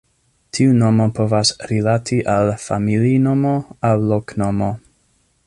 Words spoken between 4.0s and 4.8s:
loknomo.